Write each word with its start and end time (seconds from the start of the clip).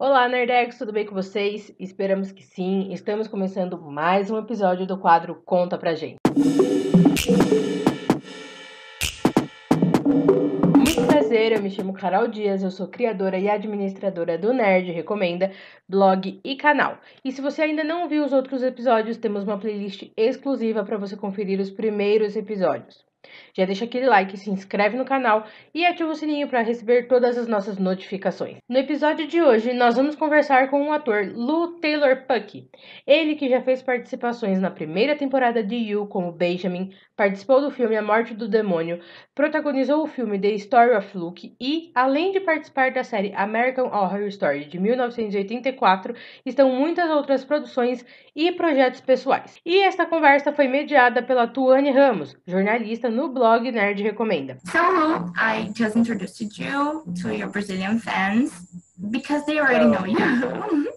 Olá, 0.00 0.28
Nerdex, 0.28 0.78
tudo 0.78 0.92
bem 0.92 1.04
com 1.04 1.12
vocês? 1.12 1.74
Esperamos 1.76 2.30
que 2.30 2.44
sim. 2.44 2.92
Estamos 2.92 3.26
começando 3.26 3.76
mais 3.80 4.30
um 4.30 4.38
episódio 4.38 4.86
do 4.86 4.96
quadro 4.96 5.42
Conta 5.44 5.76
Pra 5.76 5.92
Gente. 5.96 6.20
Muito 10.76 11.04
prazer, 11.04 11.50
eu 11.50 11.60
me 11.60 11.68
chamo 11.68 11.92
Carol 11.92 12.28
Dias, 12.28 12.62
eu 12.62 12.70
sou 12.70 12.86
criadora 12.86 13.40
e 13.40 13.50
administradora 13.50 14.38
do 14.38 14.52
Nerd 14.52 14.92
Recomenda, 14.92 15.50
blog 15.88 16.40
e 16.44 16.54
canal. 16.54 16.98
E 17.24 17.32
se 17.32 17.40
você 17.40 17.62
ainda 17.62 17.82
não 17.82 18.08
viu 18.08 18.24
os 18.24 18.32
outros 18.32 18.62
episódios, 18.62 19.16
temos 19.16 19.42
uma 19.42 19.58
playlist 19.58 20.12
exclusiva 20.16 20.84
para 20.84 20.96
você 20.96 21.16
conferir 21.16 21.58
os 21.58 21.72
primeiros 21.72 22.36
episódios. 22.36 23.07
Já 23.54 23.64
deixa 23.64 23.84
aquele 23.84 24.06
like, 24.06 24.36
se 24.36 24.50
inscreve 24.50 24.96
no 24.96 25.04
canal 25.04 25.46
e 25.74 25.84
ativa 25.84 26.10
o 26.10 26.14
sininho 26.14 26.48
para 26.48 26.62
receber 26.62 27.08
todas 27.08 27.36
as 27.36 27.48
nossas 27.48 27.78
notificações. 27.78 28.58
No 28.68 28.78
episódio 28.78 29.26
de 29.26 29.42
hoje, 29.42 29.72
nós 29.72 29.96
vamos 29.96 30.16
conversar 30.16 30.68
com 30.70 30.88
o 30.88 30.92
ator 30.92 31.32
Lou 31.34 31.78
Taylor 31.80 32.24
Puck. 32.26 32.68
Ele 33.06 33.34
que 33.34 33.48
já 33.48 33.60
fez 33.60 33.82
participações 33.82 34.60
na 34.60 34.70
primeira 34.70 35.16
temporada 35.16 35.62
de 35.62 35.74
You 35.74 36.06
como 36.06 36.32
Benjamin, 36.32 36.90
participou 37.16 37.60
do 37.60 37.70
filme 37.70 37.96
A 37.96 38.02
Morte 38.02 38.32
do 38.32 38.48
Demônio, 38.48 39.00
protagonizou 39.34 40.04
o 40.04 40.06
filme 40.06 40.38
The 40.38 40.50
Story 40.52 40.96
of 40.96 41.16
Luke 41.16 41.56
e, 41.60 41.90
além 41.94 42.32
de 42.32 42.40
participar 42.40 42.92
da 42.92 43.02
série 43.02 43.32
American 43.34 43.86
Horror 43.86 44.26
Story 44.28 44.66
de 44.66 44.78
1984, 44.78 46.14
estão 46.46 46.70
muitas 46.70 47.10
outras 47.10 47.44
produções 47.44 48.04
e 48.34 48.52
projetos 48.52 49.00
pessoais. 49.00 49.60
E 49.66 49.80
esta 49.80 50.06
conversa 50.06 50.52
foi 50.52 50.68
mediada 50.68 51.22
pela 51.22 51.48
Tuane 51.48 51.90
Ramos, 51.90 52.36
jornalista 52.46 53.10
no 53.10 53.27
blog 53.28 53.62
Nerd 53.62 53.98
Recomenda. 53.98 54.58
So, 54.70 55.32
I 55.36 55.70
just 55.72 55.96
introduced 55.96 56.40
you 56.40 57.04
to 57.22 57.36
your 57.36 57.48
Brazilian 57.48 57.98
fans 57.98 58.52
because 59.10 59.44
they 59.46 59.58
already 59.58 59.86
know 59.86 60.04
you. 60.04 60.18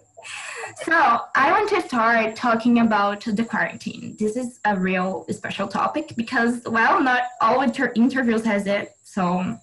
so, 0.84 1.20
I 1.34 1.50
want 1.50 1.68
to 1.70 1.82
start 1.82 2.36
talking 2.36 2.80
about 2.80 3.22
the 3.24 3.44
quarantine. 3.44 4.16
This 4.18 4.36
is 4.36 4.60
a 4.64 4.76
real 4.76 5.26
special 5.30 5.68
topic 5.68 6.14
because, 6.16 6.62
well, 6.66 7.02
not 7.02 7.22
all 7.40 7.62
inter- 7.62 7.92
interviews 7.94 8.44
has 8.44 8.66
it. 8.66 8.92
So, 9.02 9.56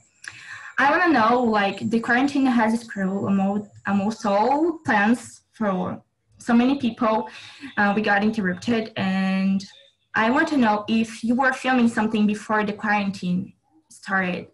I 0.78 0.92
want 0.92 1.04
to 1.04 1.12
know, 1.12 1.44
like, 1.44 1.90
the 1.90 2.00
quarantine 2.00 2.46
has 2.46 2.80
screwed 2.80 3.10
almost, 3.10 3.70
almost 3.86 4.26
all 4.26 4.80
plans 4.86 5.42
for 5.52 6.02
so 6.38 6.54
many 6.54 6.80
people. 6.80 7.30
Uh, 7.78 7.94
we 7.96 8.02
got 8.02 8.24
interrupted 8.24 8.94
and 8.96 9.64
I 10.16 10.30
want 10.32 10.48
to 10.50 10.58
know 10.58 10.86
if 10.88 11.24
you 11.24 11.36
were 11.36 11.54
filming 11.54 11.88
something 11.88 12.26
before 12.26 12.64
the 12.64 12.74
quarantine 12.74 13.54
started. 13.90 14.48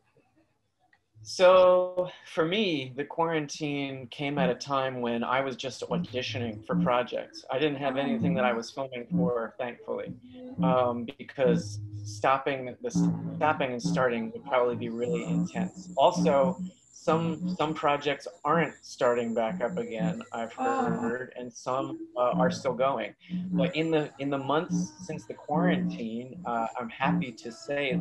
So, 1.28 2.12
for 2.32 2.46
me, 2.46 2.94
the 2.96 3.04
quarantine 3.04 4.08
came 4.12 4.38
at 4.38 4.52
a 4.52 4.54
time 4.54 5.02
when 5.02 5.24
I 5.24 5.42
was 5.42 5.56
just 5.56 5.82
auditioning 5.90 6.64
for 6.68 6.76
projects. 6.76 7.44
I 7.52 7.58
didn't 7.58 7.80
have 7.80 7.98
anything 7.98 8.36
that 8.36 8.46
I 8.46 8.54
was 8.54 8.70
filming 8.70 9.08
for, 9.10 9.56
thankfully, 9.58 10.14
um, 10.62 11.08
because 11.18 11.80
stopping 12.04 12.76
the 12.84 12.92
stopping 13.38 13.72
and 13.72 13.82
starting 13.82 14.32
would 14.34 14.46
probably 14.46 14.76
be 14.76 14.90
really 14.90 15.24
intense. 15.24 15.90
Also, 15.98 16.62
some 17.06 17.56
some 17.56 17.72
projects 17.76 18.28
aren't 18.44 18.74
starting 18.82 19.32
back 19.32 19.62
up 19.62 19.78
again 19.78 20.24
i've 20.34 20.52
heard 20.54 21.32
and 21.38 21.54
some 21.54 22.00
uh, 22.18 22.32
are 22.32 22.50
still 22.50 22.74
going. 22.74 23.14
But 23.52 23.76
in 23.76 23.92
the 23.92 24.10
in 24.18 24.32
the 24.32 24.40
months 24.40 24.94
since 25.06 25.26
the 25.26 25.36
quarantine 25.36 26.42
uh, 26.48 26.66
i'm 26.80 26.90
happy 26.90 27.32
to 27.32 27.52
say 27.52 28.00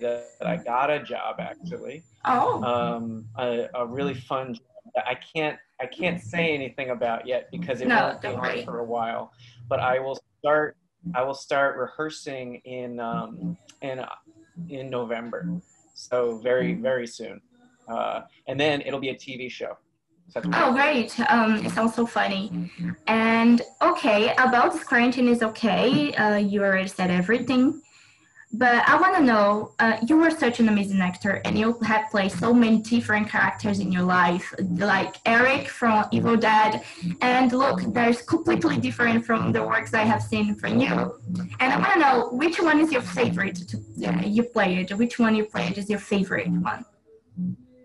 that, 0.00 0.26
that 0.40 0.46
i 0.48 0.56
got 0.56 0.90
a 0.90 1.00
job 1.00 1.36
actually. 1.38 2.02
Oh. 2.24 2.62
Um, 2.64 3.26
a, 3.38 3.68
a 3.74 3.86
really 3.86 4.14
fun 4.14 4.54
job 4.54 4.64
that 4.96 5.06
i 5.06 5.14
can't 5.14 5.56
i 5.80 5.86
can't 5.86 6.20
say 6.20 6.52
anything 6.52 6.90
about 6.90 7.28
yet 7.28 7.48
because 7.52 7.80
it 7.80 7.86
No, 7.86 8.08
won't 8.08 8.22
be 8.22 8.28
on 8.28 8.40
worry. 8.40 8.64
for 8.64 8.80
a 8.80 8.84
while. 8.84 9.32
But 9.68 9.78
i 9.78 10.00
will 10.00 10.18
start 10.40 10.76
i 11.14 11.22
will 11.22 11.40
start 11.48 11.76
rehearsing 11.78 12.56
in 12.64 12.98
um, 12.98 13.56
in 13.82 14.04
in 14.68 14.90
november. 14.90 15.48
So 15.94 16.38
very 16.38 16.74
very 16.74 17.06
soon 17.06 17.40
uh, 17.90 18.22
and 18.46 18.58
then 18.58 18.80
it'll 18.82 19.00
be 19.00 19.10
a 19.10 19.14
TV 19.14 19.50
show. 19.50 19.76
So 20.28 20.40
Oh, 20.54 20.72
great. 20.72 21.18
Um, 21.28 21.56
it 21.66 21.72
sounds 21.72 21.94
so 21.94 22.06
funny. 22.06 22.70
And 23.08 23.62
okay, 23.82 24.32
about 24.34 24.72
this 24.72 24.84
quarantine 24.84 25.26
is 25.26 25.42
okay. 25.42 26.14
Uh, 26.14 26.36
you 26.36 26.62
already 26.62 26.88
said 26.88 27.10
everything. 27.10 27.82
But 28.52 28.88
I 28.88 29.00
want 29.00 29.16
to 29.16 29.22
know, 29.22 29.74
uh, 29.78 29.98
you 30.08 30.16
were 30.16 30.30
such 30.30 30.58
an 30.58 30.68
amazing 30.68 31.00
actor 31.00 31.40
and 31.44 31.56
you 31.56 31.78
have 31.82 32.10
played 32.10 32.32
so 32.32 32.52
many 32.52 32.78
different 32.78 33.28
characters 33.28 33.78
in 33.78 33.92
your 33.92 34.02
life, 34.02 34.52
like 34.76 35.16
Eric 35.24 35.68
from 35.68 36.06
Evil 36.10 36.36
Dead. 36.36 36.82
And 37.20 37.52
look, 37.52 37.80
there's 37.92 38.22
completely 38.22 38.76
different 38.78 39.24
from 39.24 39.52
the 39.52 39.62
works 39.62 39.94
I 39.94 40.02
have 40.02 40.20
seen 40.20 40.56
from 40.56 40.80
you. 40.80 41.20
And 41.60 41.72
I 41.72 41.78
want 41.78 41.92
to 41.92 41.98
know, 42.00 42.28
which 42.32 42.60
one 42.60 42.80
is 42.80 42.90
your 42.90 43.02
favorite 43.02 43.54
to, 43.68 43.76
uh, 44.08 44.22
you 44.26 44.42
played? 44.42 44.90
Which 44.92 45.20
one 45.20 45.36
you 45.36 45.44
played 45.44 45.78
is 45.78 45.88
your 45.88 46.00
favorite 46.00 46.48
one? 46.48 46.84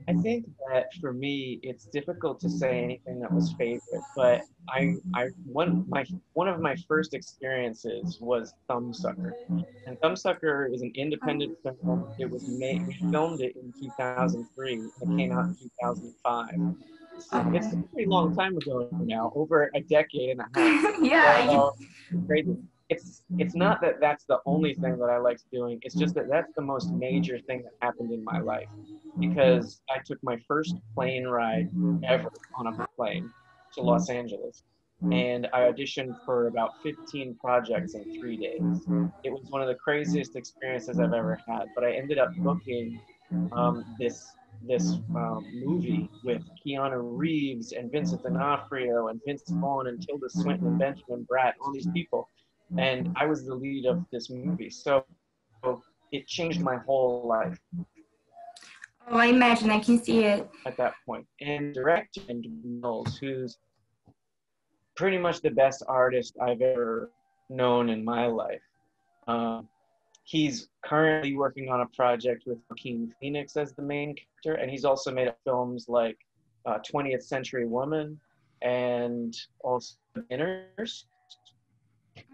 I 0.07 0.11
mm-hmm. 0.11 0.21
think 0.21 0.45
that 0.69 0.93
for 1.01 1.13
me, 1.13 1.59
it's 1.63 1.85
difficult 1.85 2.39
to 2.41 2.49
say 2.49 2.67
mm-hmm. 2.67 2.83
anything 2.83 3.19
that 3.21 3.31
was 3.31 3.53
favorite, 3.53 3.81
but 4.15 4.41
I, 4.69 4.95
I 5.13 5.29
one 5.45 5.85
my 5.87 6.05
one 6.33 6.47
of 6.47 6.59
my 6.59 6.75
first 6.87 7.13
experiences 7.13 8.19
was 8.21 8.53
Thumbsucker, 8.69 9.31
mm-hmm. 9.49 9.61
and 9.87 9.99
Thumbsucker 10.01 10.73
is 10.73 10.81
an 10.81 10.91
independent 10.95 11.57
film. 11.63 12.07
It 12.19 12.29
was 12.29 12.47
made, 12.47 12.85
we 12.85 12.93
filmed 13.11 13.41
it 13.41 13.55
in 13.55 13.73
2003. 13.81 14.73
It 14.73 15.17
came 15.17 15.31
out 15.31 15.45
in 15.45 15.55
2005. 15.81 16.75
So 17.17 17.51
it's 17.53 17.73
a 17.73 17.77
pretty 17.93 18.09
long 18.09 18.35
time 18.35 18.57
ago 18.57 18.89
now, 18.91 19.31
over 19.35 19.71
a 19.73 19.81
decade 19.81 20.31
and 20.31 20.41
a 20.41 20.59
half. 20.59 20.95
yeah, 21.01 21.51
you 21.51 22.23
crazy. 22.27 22.57
It's 22.89 23.23
it's 23.39 23.55
not 23.55 23.81
that 23.81 23.95
that's 23.99 24.25
the 24.25 24.39
only 24.45 24.75
thing 24.75 24.97
that 24.99 25.09
I 25.09 25.17
liked 25.17 25.43
doing. 25.51 25.79
It's 25.81 25.95
just 25.95 26.13
that 26.15 26.29
that's 26.29 26.51
the 26.55 26.61
most 26.61 26.91
major 26.91 27.39
thing 27.47 27.63
that 27.63 27.73
happened 27.81 28.11
in 28.11 28.23
my 28.23 28.39
life 28.39 28.67
because 29.19 29.81
I 29.89 29.99
took 30.05 30.19
my 30.23 30.37
first 30.47 30.75
plane 30.93 31.25
ride 31.25 31.69
ever 32.07 32.29
on 32.57 32.67
a 32.67 32.87
plane 32.95 33.31
to 33.73 33.81
Los 33.81 34.09
Angeles, 34.09 34.63
and 35.11 35.47
I 35.53 35.61
auditioned 35.61 36.15
for 36.25 36.47
about 36.47 36.71
15 36.83 37.35
projects 37.41 37.95
in 37.95 38.03
three 38.19 38.37
days. 38.37 38.61
It 39.23 39.31
was 39.31 39.41
one 39.49 39.61
of 39.61 39.67
the 39.67 39.75
craziest 39.75 40.35
experiences 40.35 40.99
I've 40.99 41.13
ever 41.13 41.39
had. 41.47 41.65
But 41.73 41.83
I 41.85 41.91
ended 41.93 42.19
up 42.19 42.29
booking 42.37 42.99
um, 43.51 43.83
this 43.99 44.27
this 44.67 44.93
um, 45.15 45.45
movie 45.53 46.09
with 46.23 46.41
Keanu 46.65 46.99
Reeves 47.17 47.73
and 47.73 47.91
Vincent 47.91 48.23
D'Onofrio 48.23 49.07
and 49.09 49.19
Vince 49.25 49.43
Vaughn 49.49 49.87
and 49.87 50.01
Tilda 50.01 50.29
Swinton 50.29 50.67
and 50.67 50.79
Benjamin 50.79 51.27
Bratt, 51.29 51.53
all 51.61 51.73
these 51.73 51.87
people, 51.93 52.29
and 52.77 53.13
I 53.15 53.25
was 53.25 53.45
the 53.45 53.55
lead 53.55 53.85
of 53.85 54.05
this 54.11 54.29
movie. 54.29 54.69
So 54.69 55.05
it 56.11 56.27
changed 56.27 56.61
my 56.61 56.77
whole 56.77 57.27
life 57.27 57.59
Oh, 59.07 59.17
I 59.17 59.27
imagine 59.27 59.69
I 59.69 59.79
can 59.79 60.03
see 60.03 60.23
it. 60.23 60.49
at 60.65 60.77
that 60.77 60.93
point. 61.05 61.27
And 61.39 61.73
director 61.75 62.21
Andrew 62.27 62.51
Mills, 62.63 63.17
who's 63.17 63.59
pretty 64.95 65.17
much 65.19 65.41
the 65.41 65.51
best 65.51 65.83
artist 65.87 66.35
I've 66.41 66.61
ever 66.61 67.11
known 67.49 67.89
in 67.89 68.03
my 68.03 68.25
life. 68.25 68.61
Um, 69.27 69.67
he's 70.23 70.69
currently 70.83 71.35
working 71.35 71.69
on 71.69 71.81
a 71.81 71.85
project 71.87 72.43
with 72.47 72.57
Joaquin 72.69 73.13
Phoenix 73.21 73.55
as 73.57 73.73
the 73.73 73.83
main 73.83 74.15
character, 74.15 74.59
and 74.59 74.71
he's 74.71 74.85
also 74.85 75.11
made 75.11 75.31
films 75.43 75.85
like 75.87 76.17
uh, 76.65 76.79
20th 76.91 77.21
Century 77.23 77.67
Woman 77.67 78.19
and 78.63 79.35
also 79.63 79.97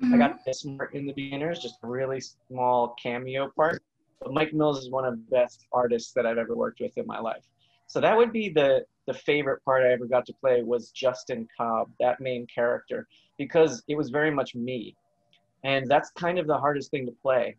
Beginners. 0.01 0.13
I 0.13 0.28
got 0.28 0.45
this 0.45 0.63
part 0.63 0.94
in 0.95 1.06
the 1.06 1.13
Beginners, 1.13 1.59
just 1.59 1.75
a 1.84 1.88
really 1.88 2.19
small 2.19 2.95
cameo 3.01 3.50
part. 3.56 3.84
But 4.19 4.34
Mike 4.34 4.53
Mills 4.53 4.79
is 4.79 4.89
one 4.89 5.06
of 5.06 5.13
the 5.13 5.35
best 5.35 5.66
artists 5.72 6.12
that 6.13 6.25
I've 6.25 6.38
ever 6.38 6.56
worked 6.56 6.79
with 6.79 6.97
in 6.97 7.06
my 7.07 7.19
life. 7.19 7.44
So 7.88 8.00
that 8.01 8.16
would 8.16 8.31
be 8.31 8.50
the 8.50 8.85
the 9.07 9.13
favorite 9.13 9.63
part 9.66 9.84
I 9.84 9.91
ever 9.91 10.06
got 10.06 10.25
to 10.28 10.34
play 10.34 10.61
was 10.63 10.91
Justin 10.91 11.47
Cobb, 11.57 11.90
that 11.99 12.22
main 12.22 12.46
character, 12.47 13.08
because 13.37 13.84
it 13.87 13.96
was 13.96 14.09
very 14.09 14.31
much 14.31 14.53
me. 14.55 14.96
And 15.64 15.90
that's 15.90 16.11
kind 16.11 16.37
of 16.40 16.47
the 16.47 16.58
hardest 16.58 16.91
thing 16.91 17.05
to 17.08 17.11
play. 17.11 17.55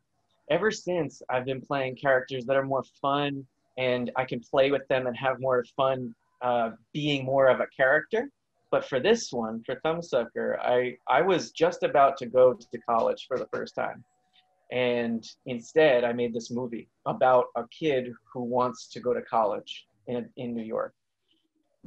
Ever 0.50 0.70
since 0.70 1.20
I've 1.28 1.44
been 1.44 1.60
playing 1.60 1.96
characters 1.96 2.44
that 2.46 2.56
are 2.56 2.64
more 2.64 2.84
fun 3.00 3.44
and 3.78 4.10
I 4.16 4.24
can 4.24 4.40
play 4.40 4.70
with 4.70 4.86
them 4.88 5.06
and 5.06 5.16
have 5.16 5.40
more 5.40 5.64
fun 5.76 6.14
uh, 6.40 6.70
being 6.92 7.24
more 7.24 7.48
of 7.48 7.60
a 7.60 7.66
character. 7.76 8.28
But 8.72 8.86
for 8.86 8.98
this 9.00 9.30
one, 9.30 9.62
for 9.64 9.76
Thumbsucker, 9.84 10.58
I, 10.58 10.96
I 11.06 11.20
was 11.20 11.50
just 11.50 11.82
about 11.82 12.16
to 12.16 12.26
go 12.26 12.54
to 12.54 12.78
college 12.78 13.26
for 13.28 13.38
the 13.38 13.46
first 13.52 13.74
time. 13.74 14.02
And 14.72 15.22
instead, 15.44 16.04
I 16.04 16.14
made 16.14 16.32
this 16.32 16.50
movie 16.50 16.88
about 17.04 17.44
a 17.54 17.64
kid 17.68 18.10
who 18.32 18.42
wants 18.42 18.88
to 18.88 18.98
go 18.98 19.12
to 19.12 19.20
college 19.20 19.84
in, 20.06 20.26
in 20.38 20.54
New 20.54 20.64
York. 20.64 20.94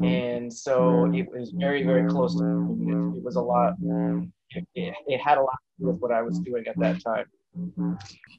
And 0.04 0.54
so 0.54 1.12
it 1.14 1.28
was 1.32 1.52
very, 1.52 1.82
very 1.84 2.08
close 2.08 2.36
to 2.36 2.44
me. 2.44 2.92
It, 2.92 3.18
it 3.18 3.24
was 3.24 3.38
a 3.38 3.42
lot, 3.42 3.74
it, 4.52 4.94
it, 5.08 5.20
had 5.20 5.38
a 5.40 5.42
lot 5.42 5.58
to 5.64 5.80
do 5.80 5.88
with 5.88 6.00
what 6.02 6.12
I 6.12 6.22
was 6.22 6.38
doing 6.40 6.68
at 6.68 6.78
that 6.78 7.02
time. 7.02 7.26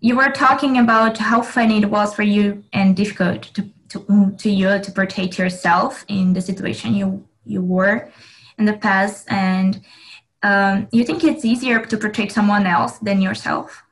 You 0.01 0.17
were 0.17 0.31
talking 0.31 0.79
about 0.79 1.19
how 1.19 1.43
funny 1.43 1.79
it 1.79 1.91
was 1.91 2.15
for 2.15 2.23
you 2.23 2.63
and 2.73 2.95
difficult 2.95 3.43
to, 3.55 3.63
to, 3.89 4.35
to 4.39 4.51
you 4.51 4.79
to 4.79 4.93
portray 4.93 5.31
yourself 5.31 6.05
in 6.07 6.35
the 6.35 6.43
situation 6.43 6.95
you 6.95 7.27
you 7.47 7.63
were 7.63 8.11
in 8.59 8.65
the 8.65 8.77
past, 8.77 9.27
and 9.31 9.81
um, 10.43 10.89
you 10.93 11.05
think 11.05 11.25
it's 11.25 11.45
easier 11.45 11.85
to 11.85 11.97
protect 11.97 12.33
someone 12.33 12.67
else 12.67 12.99
than 12.99 13.21
yourself? 13.21 13.83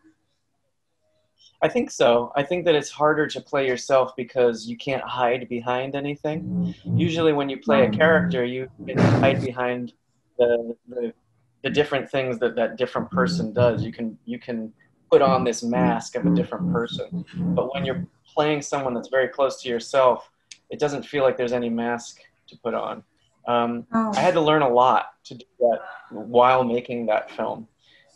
I 1.63 1.69
think 1.69 1.91
so. 1.91 2.31
I 2.37 2.43
think 2.43 2.67
that 2.67 2.75
it's 2.75 2.91
harder 2.91 3.27
to 3.27 3.41
play 3.41 3.67
yourself 3.67 4.15
because 4.17 4.67
you 4.67 4.77
can't 4.77 5.03
hide 5.03 5.49
behind 5.49 5.95
anything. 5.95 6.75
Usually, 6.85 7.33
when 7.33 7.49
you 7.49 7.59
play 7.59 7.87
a 7.87 7.91
character, 7.91 8.45
you 8.45 8.69
can 8.87 8.99
hide 8.99 9.41
behind 9.41 9.95
the, 10.39 10.77
the, 10.89 11.15
the 11.63 11.71
different 11.71 12.11
things 12.11 12.39
that 12.41 12.55
that 12.57 12.77
different 12.77 13.11
person 13.11 13.55
does. 13.55 13.83
You 13.83 13.93
can 13.93 14.19
you 14.27 14.39
can 14.39 14.75
put 15.11 15.23
on 15.23 15.45
this 15.45 15.63
mask 15.63 16.17
of 16.17 16.27
a 16.27 16.35
different 16.35 16.71
person. 16.71 17.25
But 17.57 17.73
when 17.73 17.85
you're 17.87 18.07
playing 18.35 18.61
someone 18.63 18.93
that's 18.95 19.09
very 19.09 19.29
close 19.29 19.63
to 19.63 19.69
yourself, 19.69 20.31
it 20.71 20.79
doesn't 20.79 21.05
feel 21.05 21.23
like 21.23 21.37
there's 21.37 21.53
any 21.53 21.71
mask 21.71 22.21
to 22.49 22.59
put 22.59 22.75
on. 22.75 23.03
Um, 23.47 23.87
Oh. 23.93 24.13
I 24.15 24.21
had 24.21 24.35
to 24.35 24.41
learn 24.41 24.63
a 24.63 24.69
lot 24.69 25.11
to 25.25 25.35
do 25.35 25.45
that 25.61 25.79
while 26.11 26.65
making 26.65 27.07
that 27.07 27.31
film 27.31 27.67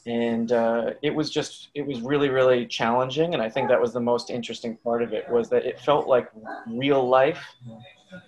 and 0.07 0.53
uh, 0.53 0.93
it 1.03 1.15
was 1.15 1.29
just 1.31 1.69
it 1.75 1.85
was 1.87 2.01
really 2.01 2.29
really 2.31 2.65
challenging 2.65 3.35
and 3.35 3.43
i 3.43 3.49
think 3.51 3.69
that 3.69 3.81
was 3.81 3.93
the 3.93 4.01
most 4.01 4.31
interesting 4.31 4.77
part 4.77 5.03
of 5.03 5.13
it 5.13 5.29
was 5.29 5.49
that 5.51 5.67
it 5.67 5.79
felt 5.81 6.07
like 6.07 6.31
real 6.69 7.07
life 7.07 7.43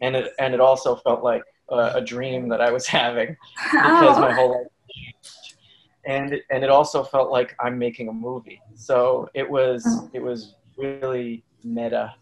and 0.02 0.14
it 0.17 0.32
and 0.41 0.52
it 0.52 0.61
also 0.61 0.97
felt 0.97 1.23
like 1.23 1.43
a, 1.70 1.93
a 1.94 2.00
dream 2.00 2.49
that 2.49 2.61
i 2.61 2.70
was 2.70 2.87
having 3.00 3.35
because 3.73 4.19
my 4.19 4.31
Oh. 4.32 4.35
whole 4.35 4.50
life 4.58 4.67
changed. 4.94 5.55
and 6.05 6.32
it- 6.35 6.44
and 6.50 6.64
it 6.64 6.70
also 6.70 7.02
felt 7.05 7.31
like 7.31 7.55
i'm 7.61 7.79
making 7.79 8.08
a 8.08 8.12
movie 8.12 8.61
so 8.75 9.29
it 9.35 9.49
was 9.49 9.82
Oh. 9.87 10.11
it 10.12 10.23
was 10.23 10.56
really 10.76 11.44
meta 11.64 12.14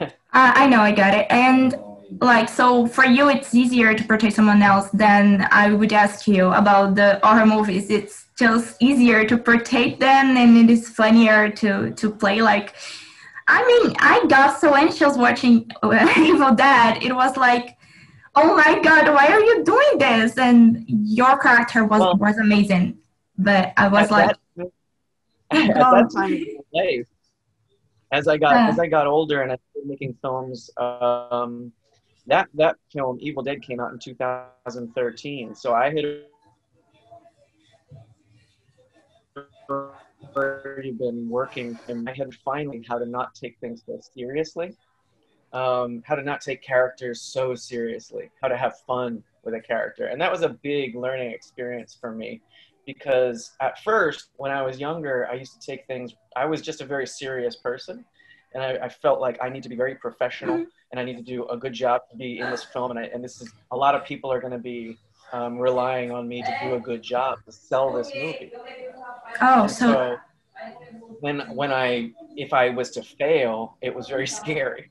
I, 0.32 0.64
I 0.64 0.66
know, 0.66 0.80
I 0.80 0.92
got 0.92 1.12
it. 1.14 1.26
And 1.30 1.74
like, 2.20 2.48
so 2.48 2.86
for 2.86 3.04
you, 3.04 3.28
it's 3.28 3.54
easier 3.54 3.94
to 3.94 4.04
portray 4.04 4.30
someone 4.30 4.62
else 4.62 4.88
than 4.90 5.46
I 5.50 5.72
would 5.72 5.92
ask 5.92 6.26
you 6.26 6.48
about 6.52 6.94
the 6.94 7.20
horror 7.22 7.46
movies. 7.46 7.90
It's 7.90 8.26
just 8.38 8.82
easier 8.82 9.24
to 9.26 9.36
portray 9.38 9.94
them, 9.94 10.36
and 10.36 10.56
it 10.56 10.70
is 10.70 10.88
funnier 10.88 11.50
to 11.50 11.90
to 11.92 12.10
play. 12.10 12.42
Like, 12.42 12.74
I 13.48 13.64
mean, 13.66 13.96
I 14.00 14.24
got 14.28 14.58
so 14.60 14.74
anxious 14.74 15.16
watching 15.16 15.70
Evil 16.16 16.54
Dead. 16.54 17.02
It 17.02 17.14
was 17.14 17.36
like, 17.36 17.76
oh 18.34 18.56
my 18.56 18.80
god, 18.82 19.12
why 19.14 19.26
are 19.28 19.40
you 19.40 19.64
doing 19.64 19.98
this? 19.98 20.36
And 20.38 20.84
your 20.88 21.38
character 21.38 21.84
was 21.84 22.00
Well- 22.00 22.16
was 22.16 22.38
amazing, 22.38 22.98
but 23.38 23.72
I 23.76 23.88
was 23.88 24.10
like, 24.10 24.36
that, 24.56 24.70
at 25.50 25.74
that 25.74 26.10
time 26.14 26.32
in 26.32 26.56
my 26.72 26.80
life, 26.82 27.08
as 28.10 28.26
I 28.28 28.36
got 28.38 28.52
Yeah. 28.54 28.68
as 28.68 28.78
I 28.78 28.86
got 28.86 29.06
older 29.06 29.42
and 29.42 29.52
I 29.52 29.56
started 29.70 29.88
making 29.88 30.14
films, 30.22 30.70
um, 30.78 31.72
that 32.26 32.48
that 32.54 32.76
film 32.92 33.18
Evil 33.20 33.42
Dead 33.42 33.62
came 33.62 33.80
out 33.80 33.92
in 33.92 33.98
2013. 33.98 35.54
So 35.54 35.74
I 35.74 35.92
had 35.92 36.04
already 40.36 40.92
been 40.92 41.28
working, 41.28 41.78
and 41.88 42.08
I 42.08 42.12
had 42.12 42.32
finally 42.44 42.84
how 42.88 42.98
to 42.98 43.06
not 43.06 43.34
take 43.34 43.58
things 43.60 43.82
so 43.86 43.98
seriously. 44.14 44.76
Um, 45.52 46.02
how 46.06 46.14
to 46.14 46.22
not 46.22 46.40
take 46.40 46.62
characters 46.62 47.20
so 47.20 47.54
seriously, 47.54 48.30
how 48.40 48.48
to 48.48 48.56
have 48.56 48.78
fun 48.86 49.22
with 49.44 49.52
a 49.52 49.60
character. 49.60 50.06
And 50.06 50.18
that 50.18 50.32
was 50.32 50.40
a 50.40 50.48
big 50.48 50.94
learning 50.94 51.30
experience 51.30 51.94
for 52.00 52.10
me 52.10 52.40
because 52.86 53.52
at 53.60 53.82
first, 53.82 54.30
when 54.36 54.50
I 54.50 54.62
was 54.62 54.80
younger, 54.80 55.28
I 55.30 55.34
used 55.34 55.60
to 55.60 55.66
take 55.66 55.86
things, 55.86 56.14
I 56.36 56.46
was 56.46 56.62
just 56.62 56.80
a 56.80 56.86
very 56.86 57.06
serious 57.06 57.56
person. 57.56 58.02
And 58.54 58.62
I, 58.62 58.86
I 58.86 58.88
felt 58.88 59.20
like 59.20 59.38
I 59.42 59.50
need 59.50 59.62
to 59.62 59.68
be 59.68 59.76
very 59.76 59.94
professional 59.94 60.64
and 60.92 61.00
I 61.00 61.04
need 61.04 61.16
to 61.16 61.22
do 61.22 61.46
a 61.48 61.56
good 61.56 61.72
job 61.72 62.02
to 62.10 62.16
be 62.16 62.38
in 62.38 62.50
this 62.50 62.62
film. 62.64 62.90
And, 62.90 63.00
I, 63.00 63.04
and 63.04 63.24
this 63.24 63.40
is 63.40 63.50
a 63.70 63.76
lot 63.76 63.94
of 63.94 64.04
people 64.04 64.30
are 64.30 64.40
going 64.40 64.52
to 64.52 64.58
be 64.58 64.98
um, 65.32 65.58
relying 65.58 66.10
on 66.10 66.28
me 66.28 66.42
to 66.42 66.54
do 66.62 66.74
a 66.74 66.80
good 66.80 67.02
job 67.02 67.38
to 67.46 67.52
sell 67.52 67.92
this 67.92 68.12
movie. 68.14 68.52
oh, 69.40 69.66
so 69.66 69.86
so 69.86 70.16
when 71.20 71.40
when 71.54 71.72
I 71.72 72.10
if 72.36 72.52
I 72.52 72.68
was 72.68 72.90
to 72.92 73.02
fail, 73.02 73.78
it 73.80 73.94
was 73.94 74.08
very 74.08 74.26
scary. 74.40 74.90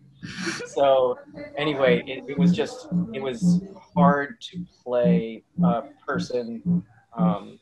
So 0.68 1.18
anyway, 1.58 2.04
it, 2.08 2.24
it 2.28 2.40
was 2.40 2.52
just 2.52 2.88
it 3.14 3.22
was 3.22 3.62
hard 3.96 4.42
to 4.52 4.66
play 4.84 5.44
a 5.64 5.84
person. 6.08 6.84
Um, 7.16 7.60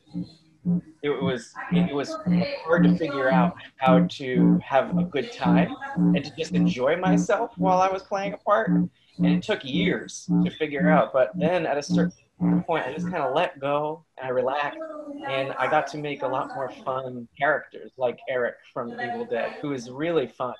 it 1.02 1.10
was 1.10 1.52
it 1.72 1.94
was 1.94 2.18
hard 2.64 2.84
to 2.84 2.96
figure 2.96 3.32
out 3.32 3.54
how 3.76 4.06
to 4.06 4.58
have 4.62 4.96
a 4.98 5.04
good 5.04 5.32
time 5.32 5.74
and 5.96 6.24
to 6.24 6.30
just 6.36 6.52
enjoy 6.54 6.96
myself 6.96 7.52
while 7.56 7.80
I 7.80 7.88
was 7.88 8.02
playing 8.02 8.34
a 8.34 8.38
part. 8.38 8.68
And 8.68 8.90
it 9.26 9.42
took 9.42 9.64
years 9.64 10.28
to 10.44 10.50
figure 10.50 10.88
out. 10.88 11.12
But 11.12 11.30
then 11.38 11.66
at 11.66 11.76
a 11.78 11.82
certain 11.82 12.12
point, 12.66 12.86
I 12.86 12.92
just 12.92 13.10
kind 13.10 13.22
of 13.22 13.34
let 13.34 13.58
go 13.60 14.04
and 14.18 14.26
I 14.26 14.30
relaxed 14.30 14.78
and 15.28 15.52
I 15.58 15.68
got 15.68 15.86
to 15.88 15.98
make 15.98 16.22
a 16.22 16.28
lot 16.28 16.54
more 16.54 16.70
fun 16.84 17.28
characters 17.38 17.92
like 17.98 18.18
Eric 18.28 18.54
from 18.72 18.92
Evil 19.00 19.26
Dead, 19.26 19.52
who 19.60 19.72
is 19.72 19.90
really 19.90 20.26
fun 20.26 20.54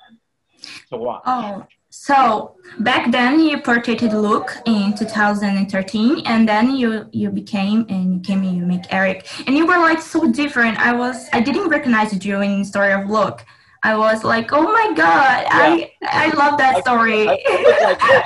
to 0.89 0.97
watch. 0.97 1.23
Oh, 1.25 1.65
so 1.89 2.55
back 2.79 3.11
then 3.11 3.39
you 3.39 3.61
portrayed 3.61 4.01
Luke 4.01 4.55
in 4.65 4.95
2013, 4.95 6.21
and 6.25 6.47
then 6.47 6.75
you 6.75 7.07
you 7.11 7.29
became 7.29 7.85
and 7.89 8.13
you 8.13 8.19
came 8.21 8.43
and 8.43 8.55
you 8.55 8.65
make 8.65 8.85
Eric, 8.91 9.27
and 9.45 9.57
you 9.57 9.65
were 9.65 9.77
like 9.77 10.01
so 10.01 10.31
different. 10.31 10.79
I 10.79 10.93
was 10.93 11.27
I 11.33 11.41
didn't 11.41 11.67
recognize 11.69 12.25
you 12.25 12.41
in 12.41 12.63
Story 12.63 12.93
of 12.93 13.09
Luke. 13.09 13.43
I 13.83 13.97
was 13.97 14.23
like, 14.23 14.53
oh 14.53 14.63
my 14.63 14.93
god, 14.95 15.45
I 15.49 15.91
I 16.03 16.29
love 16.29 16.57
that 16.59 16.77
I- 16.77 16.81
story. 16.81 17.27
I 17.29 18.23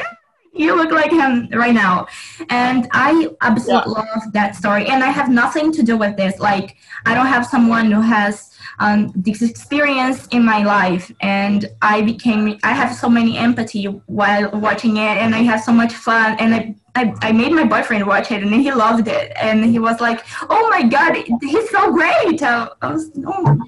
you 0.54 0.74
look 0.76 0.90
like 0.90 1.10
him 1.10 1.48
right 1.52 1.74
now 1.74 2.06
and 2.50 2.86
i 2.92 3.26
absolutely 3.40 3.92
love 3.94 4.32
that 4.32 4.54
story 4.54 4.86
and 4.86 5.02
i 5.02 5.08
have 5.08 5.30
nothing 5.30 5.72
to 5.72 5.82
do 5.82 5.96
with 5.96 6.14
this 6.16 6.38
like 6.38 6.76
i 7.06 7.14
don't 7.14 7.26
have 7.26 7.46
someone 7.46 7.90
who 7.90 8.00
has 8.00 8.51
um, 8.78 9.12
this 9.14 9.42
experience 9.42 10.26
in 10.28 10.44
my 10.44 10.62
life. 10.62 11.10
And 11.20 11.68
i 11.80 12.02
became 12.02 12.58
i 12.62 12.72
have 12.72 12.94
so 12.94 13.08
many 13.08 13.36
empathy 13.36 13.84
while 14.06 14.50
watching 14.52 14.96
it 14.96 15.16
and 15.22 15.34
i 15.34 15.38
had 15.38 15.58
so 15.58 15.72
much 15.72 15.94
fun. 15.94 16.36
And 16.38 16.54
i 16.54 16.74
I, 16.94 17.14
I 17.22 17.32
made 17.32 17.52
my 17.52 17.64
boyfriend 17.64 18.06
watch 18.06 18.30
it 18.30 18.42
and 18.42 18.52
he 18.52 18.70
loved 18.70 19.08
it. 19.08 19.32
And 19.36 19.64
he 19.64 19.78
was 19.78 20.00
like 20.00 20.24
oh 20.50 20.68
my 20.68 20.82
god 20.82 21.16
he's 21.40 21.70
so 21.70 21.92
great. 21.92 22.42
I 22.42 22.68
was 22.82 23.10
oh. 23.26 23.58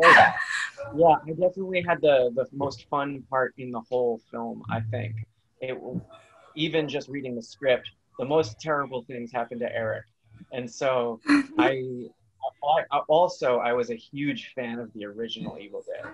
yeah, 0.96 1.16
I 1.26 1.30
definitely 1.30 1.82
had 1.86 2.00
the 2.00 2.30
the 2.34 2.46
most 2.52 2.86
fun 2.88 3.22
part 3.30 3.54
in 3.58 3.70
the 3.70 3.80
whole 3.80 4.20
film. 4.30 4.62
I 4.70 4.80
think. 4.80 5.14
It 5.60 5.78
even 6.56 6.88
just 6.88 7.08
reading 7.08 7.34
the 7.34 7.42
script, 7.42 7.90
the 8.18 8.24
most 8.24 8.60
terrible 8.60 9.02
things 9.04 9.32
happened 9.32 9.60
to 9.60 9.74
Eric, 9.74 10.04
and 10.52 10.70
so 10.70 11.20
I, 11.58 11.82
I, 12.64 12.96
I 12.96 12.98
also 13.08 13.58
I 13.58 13.72
was 13.72 13.90
a 13.90 13.94
huge 13.96 14.52
fan 14.54 14.78
of 14.78 14.92
the 14.94 15.04
original 15.06 15.58
Evil 15.58 15.84
Dead 15.86 16.12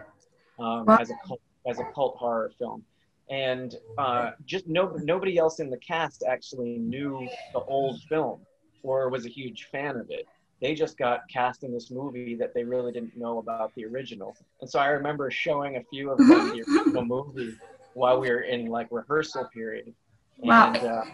um, 0.58 0.86
Wow. 0.86 0.98
as 1.00 1.10
a 1.10 1.14
cult, 1.26 1.40
as 1.66 1.78
a 1.78 1.84
cult 1.94 2.16
horror 2.16 2.52
film. 2.58 2.84
And 3.30 3.76
uh, 3.96 4.32
just 4.44 4.66
no, 4.66 4.92
nobody 5.02 5.38
else 5.38 5.60
in 5.60 5.70
the 5.70 5.78
cast 5.78 6.24
actually 6.26 6.78
knew 6.78 7.28
the 7.52 7.60
old 7.60 8.02
film 8.08 8.40
or 8.82 9.08
was 9.08 9.24
a 9.24 9.28
huge 9.28 9.68
fan 9.70 9.96
of 9.96 10.10
it 10.10 10.26
they 10.60 10.74
just 10.74 10.98
got 10.98 11.26
cast 11.28 11.64
in 11.64 11.72
this 11.72 11.90
movie 11.90 12.34
that 12.34 12.52
they 12.54 12.64
really 12.64 12.92
didn't 12.92 13.16
know 13.16 13.38
about 13.38 13.74
the 13.74 13.84
original. 13.86 14.36
And 14.60 14.68
so 14.68 14.78
I 14.78 14.86
remember 14.88 15.30
showing 15.30 15.76
a 15.76 15.82
few 15.84 16.10
of 16.10 16.18
them 16.18 16.28
the 16.28 16.62
original 16.68 17.04
movie 17.04 17.56
while 17.94 18.20
we 18.20 18.30
were 18.30 18.42
in 18.42 18.66
like 18.66 18.88
rehearsal 18.90 19.48
period. 19.52 19.92
Wow. 20.38 20.72
Uh, 20.74 21.04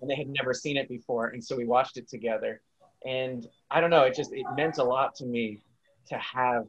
and 0.00 0.10
they 0.10 0.14
had 0.14 0.28
never 0.28 0.54
seen 0.54 0.76
it 0.76 0.88
before. 0.88 1.28
And 1.28 1.44
so 1.44 1.56
we 1.56 1.66
watched 1.66 1.96
it 1.98 2.08
together. 2.08 2.60
And 3.06 3.46
I 3.74 3.80
don't 3.80 3.90
know, 3.90 4.04
it 4.04 4.14
just, 4.14 4.32
it 4.32 4.46
meant 4.56 4.78
a 4.78 4.84
lot 4.84 5.14
to 5.16 5.24
me 5.26 5.44
to 6.10 6.16
have, 6.16 6.64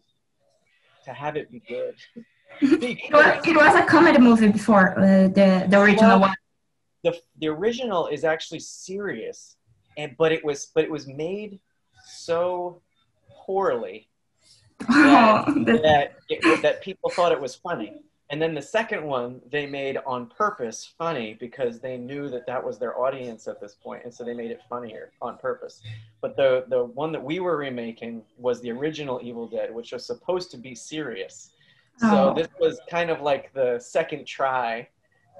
to 1.05 1.11
have 1.13 1.35
it 1.37 1.51
be 1.51 1.61
good. 1.75 1.95
it, 2.61 3.13
was, 3.13 3.47
it 3.47 3.55
was 3.55 3.75
a 3.75 3.85
comedy 3.85 4.17
movie 4.17 4.47
before 4.49 4.97
uh, 4.99 5.27
the 5.37 5.65
the 5.69 5.79
original 5.79 6.19
Well, 6.19 6.21
one 6.21 6.35
the 7.03 7.13
the 7.41 7.47
original 7.47 8.07
is 8.07 8.23
actually 8.23 8.59
serious, 8.61 9.57
and 9.97 10.15
but 10.17 10.31
it 10.31 10.43
was 10.43 10.71
but 10.73 10.83
it 10.83 10.91
was 10.97 11.05
made 11.05 11.59
so 12.05 12.81
poorly 13.45 14.07
that, 14.87 15.45
The- 15.67 15.79
that 15.83 16.15
it, 16.29 16.61
that 16.63 16.81
people 16.81 17.09
thought 17.11 17.31
it 17.31 17.39
was 17.39 17.53
funny. 17.55 18.01
And 18.31 18.41
then 18.41 18.55
the 18.55 18.61
second 18.61 19.03
one 19.03 19.39
they 19.51 19.67
made 19.67 19.97
on 20.05 20.25
purpose 20.27 20.93
funny 20.97 21.37
because 21.39 21.79
they 21.79 21.95
knew 21.95 22.27
that 22.29 22.47
that 22.47 22.63
was 22.63 22.79
their 22.79 22.97
audience 22.99 23.47
at 23.47 23.61
this 23.61 23.75
point, 23.75 24.03
and 24.03 24.11
so 24.11 24.23
they 24.23 24.33
made 24.33 24.49
it 24.49 24.61
funnier 24.67 25.11
on 25.21 25.37
purpose. 25.37 25.81
But 26.21 26.35
the 26.35 26.65
the 26.69 26.85
one 26.85 27.11
that 27.11 27.23
we 27.23 27.39
were 27.39 27.57
remaking 27.57 28.23
was 28.37 28.61
the 28.61 28.71
original 28.71 29.19
Evil 29.21 29.47
Dead, 29.47 29.73
which 29.73 29.91
was 29.91 30.05
supposed 30.05 30.49
to 30.51 30.57
be 30.57 30.73
serious. 30.73 31.51
So 31.99 32.31
Oh. 32.31 32.33
this 32.33 32.47
was 32.59 32.79
kind 32.89 33.09
of 33.11 33.21
like 33.21 33.53
the 33.53 33.79
second 33.79 34.25
try, 34.25 34.87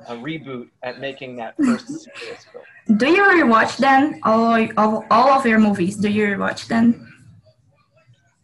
a 0.08 0.14
reboot 0.16 0.70
at 0.84 1.00
making 1.00 1.36
that 1.38 1.56
first 1.58 1.88
serious 1.88 2.46
film. 2.52 2.64
Do 3.00 3.08
you 3.10 3.24
rewatch 3.24 3.78
then 3.78 4.20
all 4.24 4.54
of 4.54 5.04
all 5.10 5.30
of 5.32 5.44
your 5.48 5.58
movies? 5.60 5.96
Do 5.98 6.08
you 6.08 6.28
rewatch 6.28 6.68
them? 6.68 6.86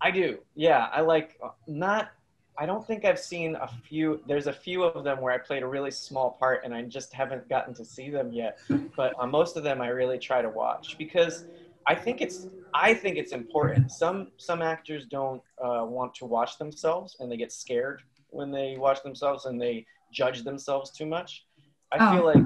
I 0.02 0.10
do. 0.10 0.40
Yeah, 0.56 0.90
I 0.92 1.02
like 1.02 1.40
not 1.68 2.10
I 2.58 2.66
don't 2.66 2.86
think 2.86 3.06
I've 3.06 3.20
seen 3.20 3.56
a 3.56 3.68
few. 3.68 4.22
There's 4.28 4.48
a 4.48 4.54
few 4.54 4.84
of 4.84 5.04
them 5.04 5.22
where 5.22 5.34
I 5.34 5.38
played 5.38 5.64
a 5.64 5.68
really 5.68 5.92
small 5.92 6.32
part, 6.32 6.64
and 6.64 6.74
I 6.74 6.82
just 6.84 7.14
haven't 7.14 7.48
gotten 7.50 7.74
to 7.76 7.86
see 7.86 8.10
them 8.10 8.32
yet. 8.32 8.60
But 8.96 9.14
on 9.20 9.32
most 9.32 9.58
of 9.58 9.64
them, 9.64 9.82
I 9.82 9.88
really 9.88 10.20
try 10.20 10.42
to 10.42 10.50
watch 10.50 10.96
because 10.98 11.46
I 11.88 11.96
think 11.96 12.22
it's 12.22 12.48
I 12.74 12.94
think 12.94 13.18
it's 13.18 13.32
important. 13.32 13.92
Some 13.92 14.32
some 14.38 14.62
actors 14.62 15.06
don't 15.06 15.42
uh, 15.64 15.86
want 15.86 16.14
to 16.16 16.26
watch 16.26 16.58
themselves, 16.58 17.16
and 17.20 17.32
they 17.32 17.38
get 17.38 17.52
scared 17.52 18.04
when 18.30 18.52
they 18.52 18.76
watch 18.78 19.02
themselves, 19.04 19.46
and 19.46 19.60
they 19.60 19.86
judge 20.12 20.44
themselves 20.44 20.92
too 20.92 21.06
much. 21.06 21.46
I 21.92 21.98
Oh. 22.00 22.16
feel 22.16 22.26
like 22.26 22.44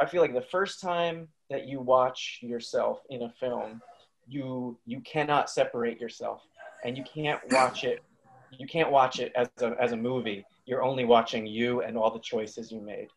I 0.00 0.06
feel 0.06 0.22
like 0.22 0.34
the 0.34 0.42
first 0.42 0.80
time 0.80 1.28
that 1.50 1.66
you 1.66 1.80
watch 1.80 2.38
yourself 2.42 3.00
in 3.10 3.22
a 3.22 3.30
film, 3.30 3.80
you 4.28 4.78
you 4.86 5.00
cannot 5.00 5.50
separate 5.50 6.00
yourself, 6.00 6.42
and 6.84 6.96
you 6.96 7.04
can't 7.04 7.40
watch 7.50 7.84
it. 7.84 8.02
You 8.56 8.66
can't 8.66 8.90
watch 8.90 9.20
it 9.20 9.32
as 9.36 9.48
a 9.60 9.76
as 9.80 9.92
a 9.92 9.96
movie. 9.96 10.44
You're 10.66 10.82
only 10.82 11.04
watching 11.04 11.46
you 11.46 11.82
and 11.82 11.96
all 11.96 12.10
the 12.10 12.20
choices 12.20 12.70
you 12.70 12.80
made. 12.80 13.08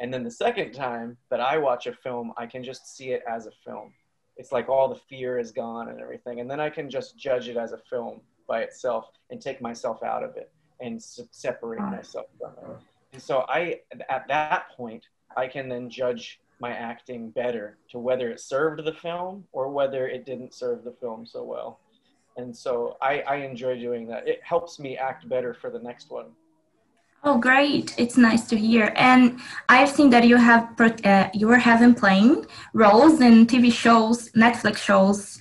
And 0.00 0.12
then 0.12 0.22
the 0.22 0.30
second 0.30 0.72
time 0.72 1.16
that 1.30 1.40
I 1.40 1.58
watch 1.58 1.86
a 1.86 1.92
film, 1.92 2.32
I 2.36 2.46
can 2.46 2.62
just 2.62 2.96
see 2.96 3.10
it 3.10 3.22
as 3.28 3.46
a 3.46 3.50
film. 3.64 3.92
It's 4.36 4.52
like 4.52 4.68
all 4.68 4.88
the 4.88 5.00
fear 5.08 5.38
is 5.38 5.50
gone 5.50 5.88
and 5.88 6.00
everything, 6.00 6.40
and 6.40 6.50
then 6.50 6.60
I 6.60 6.70
can 6.70 6.88
just 6.88 7.18
judge 7.18 7.48
it 7.48 7.56
as 7.56 7.72
a 7.72 7.78
film 7.90 8.20
by 8.46 8.60
itself 8.60 9.10
and 9.30 9.40
take 9.40 9.60
myself 9.60 10.02
out 10.02 10.22
of 10.22 10.36
it 10.36 10.50
and 10.80 11.02
separate 11.02 11.80
myself 11.80 12.26
from 12.38 12.52
it. 12.52 12.76
And 13.12 13.22
so 13.22 13.44
I, 13.48 13.80
at 14.08 14.28
that 14.28 14.70
point, 14.76 15.08
I 15.36 15.48
can 15.48 15.68
then 15.68 15.90
judge 15.90 16.40
my 16.60 16.70
acting 16.70 17.30
better 17.30 17.76
to 17.90 17.98
whether 17.98 18.30
it 18.30 18.40
served 18.40 18.84
the 18.84 18.92
film 18.92 19.44
or 19.52 19.68
whether 19.68 20.08
it 20.08 20.24
didn't 20.24 20.54
serve 20.54 20.84
the 20.84 20.92
film 20.92 21.26
so 21.26 21.42
well. 21.44 21.80
And 22.38 22.56
so 22.56 22.96
I, 23.02 23.20
I 23.22 23.36
enjoy 23.36 23.78
doing 23.80 24.06
that. 24.08 24.26
It 24.26 24.40
helps 24.44 24.78
me 24.78 24.96
act 24.96 25.28
better 25.28 25.52
for 25.52 25.70
the 25.70 25.80
next 25.80 26.08
one. 26.10 26.26
Oh, 27.24 27.36
great! 27.36 27.96
It's 27.98 28.16
nice 28.16 28.46
to 28.46 28.56
hear. 28.56 28.92
And 28.94 29.40
I've 29.68 29.88
seen 29.88 30.08
that 30.10 30.24
you 30.24 30.36
have 30.36 30.80
uh, 30.80 31.28
you 31.34 31.50
are 31.50 31.58
having 31.58 31.94
playing 31.94 32.46
roles 32.74 33.20
in 33.20 33.44
TV 33.44 33.72
shows, 33.72 34.30
Netflix 34.44 34.76
shows. 34.76 35.36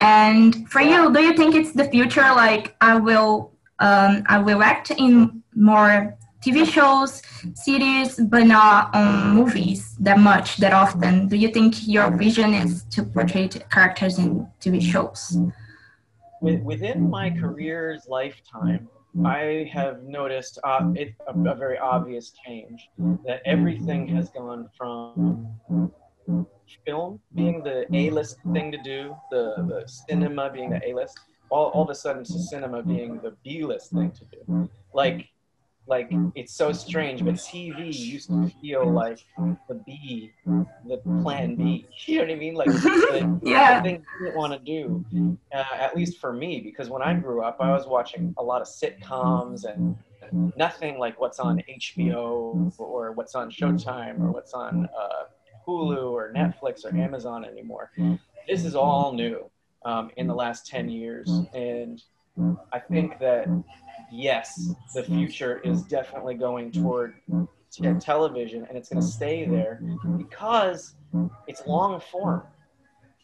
And 0.00 0.70
for 0.70 0.80
you, 0.80 1.12
do 1.12 1.20
you 1.20 1.34
think 1.36 1.56
it's 1.56 1.72
the 1.72 1.86
future? 1.86 2.28
Like 2.44 2.76
I 2.80 2.96
will, 2.96 3.52
um, 3.80 4.22
I 4.28 4.38
will 4.38 4.62
act 4.62 4.92
in 4.92 5.42
more 5.56 6.16
TV 6.44 6.64
shows, 6.64 7.22
series, 7.54 8.20
but 8.20 8.44
not 8.44 8.94
on 8.94 9.34
movies 9.34 9.96
that 9.98 10.20
much, 10.20 10.58
that 10.58 10.72
often. 10.72 11.26
Do 11.26 11.36
you 11.36 11.48
think 11.48 11.88
your 11.88 12.16
vision 12.16 12.54
is 12.54 12.84
to 12.90 13.02
portray 13.02 13.48
characters 13.48 14.20
in 14.20 14.46
TV 14.60 14.80
shows? 14.80 15.36
Wi- 16.42 16.62
Within 16.62 17.08
my 17.10 17.30
career's 17.30 18.06
lifetime, 18.08 18.88
I 19.24 19.68
have 19.72 20.02
noticed 20.02 20.58
uh, 20.64 20.92
it, 20.94 21.14
a, 21.26 21.32
a 21.52 21.54
very 21.54 21.78
obvious 21.78 22.32
change 22.44 22.88
that 23.26 23.40
everything 23.46 24.06
has 24.08 24.28
gone 24.30 24.68
from 24.76 25.48
film 26.84 27.20
being 27.34 27.62
the 27.62 27.86
A-list 27.94 28.36
thing 28.52 28.70
to 28.72 28.78
do, 28.78 29.16
the, 29.30 29.54
the 29.68 29.84
cinema 29.86 30.50
being 30.50 30.70
the 30.70 30.80
A-list, 30.88 31.18
all, 31.50 31.66
all 31.74 31.84
of 31.84 31.90
a 31.90 31.94
sudden 31.94 32.24
to 32.24 32.38
cinema 32.38 32.82
being 32.82 33.20
the 33.22 33.32
B-list 33.44 33.92
thing 33.92 34.10
to 34.12 34.24
do. 34.26 34.68
Like, 34.92 35.28
like 35.86 36.08
it's 36.34 36.52
so 36.52 36.72
strange, 36.72 37.24
but 37.24 37.34
TV 37.34 37.92
used 37.94 38.28
to 38.28 38.48
feel 38.60 38.90
like 38.90 39.18
the 39.68 39.74
B, 39.74 40.32
the 40.84 40.96
plan 41.22 41.54
B. 41.56 41.88
You 42.06 42.18
know 42.18 42.24
what 42.24 42.32
I 42.32 42.36
mean? 42.36 42.54
Like 42.54 42.68
the, 42.72 43.38
Yeah. 43.42 43.82
thing 43.82 44.04
you 44.18 44.26
didn't 44.26 44.36
want 44.36 44.52
to 44.52 44.58
do, 44.58 45.04
uh, 45.54 45.64
at 45.74 45.96
least 45.96 46.18
for 46.18 46.32
me, 46.32 46.60
because 46.60 46.88
when 46.90 47.02
I 47.02 47.14
grew 47.14 47.42
up, 47.42 47.56
I 47.60 47.70
was 47.72 47.86
watching 47.86 48.34
a 48.38 48.42
lot 48.42 48.60
of 48.62 48.68
sitcoms 48.68 49.64
and 49.64 49.96
nothing 50.56 50.98
like 50.98 51.20
what's 51.20 51.38
on 51.38 51.62
HBO 51.68 52.72
or 52.78 53.12
what's 53.12 53.34
on 53.34 53.50
Showtime 53.50 54.20
or 54.20 54.30
what's 54.32 54.54
on 54.54 54.88
uh, 54.98 55.24
Hulu 55.66 56.10
or 56.10 56.32
Netflix 56.32 56.84
or 56.84 56.96
Amazon 56.96 57.44
anymore. 57.44 57.90
This 58.48 58.64
is 58.64 58.74
all 58.76 59.12
new 59.12 59.50
um, 59.84 60.10
in 60.16 60.26
the 60.26 60.34
last 60.34 60.66
10 60.66 60.88
years. 60.88 61.28
And 61.54 62.02
I 62.72 62.78
think 62.78 63.18
that, 63.20 63.48
yes, 64.12 64.70
the 64.94 65.02
future 65.02 65.60
is 65.64 65.82
definitely 65.82 66.34
going 66.34 66.70
toward 66.70 67.14
t- 67.70 67.82
television 68.00 68.64
and 68.68 68.76
it's 68.76 68.88
going 68.88 69.00
to 69.02 69.06
stay 69.08 69.44
there 69.46 69.80
because 70.18 70.94
it's 71.46 71.66
long 71.66 72.00
form. 72.00 72.42